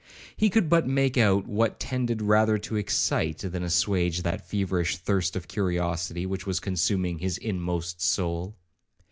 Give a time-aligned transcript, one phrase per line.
[0.35, 4.97] He could but just make out what tended rather to excite than assuage that feverish
[4.97, 8.55] thirst of curiosity which was consuming his inmost soul.